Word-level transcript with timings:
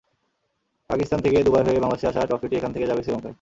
পাকিস্তান 0.89 1.19
থেকে 1.21 1.37
দুবাই 1.43 1.63
হয়ে 1.65 1.83
বাংলাদেশে 1.83 2.09
আসা 2.09 2.21
ট্রফিটি 2.29 2.55
এখান 2.57 2.71
থেকে 2.73 2.85
যাবে 2.87 3.01
শ্রীলঙ্কায়। 3.03 3.29